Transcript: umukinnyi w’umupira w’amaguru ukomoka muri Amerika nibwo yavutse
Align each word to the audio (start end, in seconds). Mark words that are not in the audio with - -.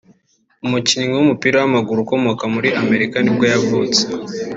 umukinnyi 0.65 1.13
w’umupira 1.15 1.55
w’amaguru 1.59 1.97
ukomoka 2.01 2.43
muri 2.53 2.69
Amerika 2.81 3.15
nibwo 3.19 3.45
yavutse 3.53 4.01